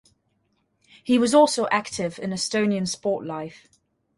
He 1.03 1.19
was 1.19 1.35
also 1.35 1.67
active 1.69 2.17
in 2.17 2.31
Estonian 2.31 2.87
sport 2.87 3.23
life. 3.23 3.67